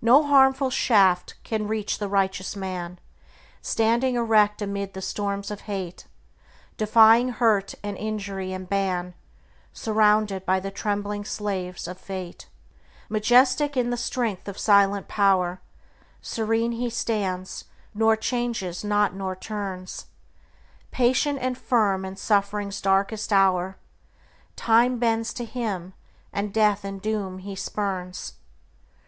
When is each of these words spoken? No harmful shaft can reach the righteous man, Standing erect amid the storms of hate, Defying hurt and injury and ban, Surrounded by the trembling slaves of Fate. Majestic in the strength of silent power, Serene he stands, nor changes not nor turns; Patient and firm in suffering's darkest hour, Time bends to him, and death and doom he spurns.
No 0.00 0.24
harmful 0.24 0.70
shaft 0.70 1.36
can 1.44 1.68
reach 1.68 1.98
the 2.00 2.08
righteous 2.08 2.56
man, 2.56 2.98
Standing 3.60 4.16
erect 4.16 4.60
amid 4.60 4.92
the 4.92 5.00
storms 5.00 5.52
of 5.52 5.60
hate, 5.70 6.08
Defying 6.76 7.28
hurt 7.28 7.72
and 7.80 7.96
injury 7.96 8.52
and 8.52 8.68
ban, 8.68 9.14
Surrounded 9.72 10.44
by 10.44 10.58
the 10.58 10.72
trembling 10.72 11.24
slaves 11.24 11.86
of 11.86 11.96
Fate. 11.96 12.48
Majestic 13.08 13.76
in 13.76 13.90
the 13.90 13.96
strength 13.96 14.48
of 14.48 14.58
silent 14.58 15.06
power, 15.06 15.60
Serene 16.20 16.72
he 16.72 16.90
stands, 16.90 17.66
nor 17.94 18.16
changes 18.16 18.82
not 18.82 19.14
nor 19.14 19.36
turns; 19.36 20.06
Patient 20.90 21.38
and 21.40 21.56
firm 21.56 22.04
in 22.04 22.16
suffering's 22.16 22.80
darkest 22.80 23.32
hour, 23.32 23.76
Time 24.56 24.98
bends 24.98 25.32
to 25.32 25.44
him, 25.44 25.94
and 26.32 26.52
death 26.52 26.82
and 26.82 27.00
doom 27.00 27.38
he 27.38 27.54
spurns. 27.54 28.34